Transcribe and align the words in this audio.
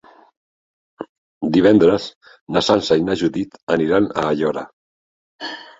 Divendres 1.59 2.09
na 2.57 2.65
Sança 2.71 3.01
i 3.03 3.07
na 3.11 3.21
Judit 3.23 3.57
aniran 3.79 4.13
a 4.25 4.29
Aiora. 4.35 4.71